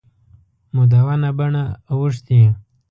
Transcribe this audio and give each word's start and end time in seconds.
مدونه 0.75 1.29
بڼه 1.37 1.63
وښتي. 1.99 2.39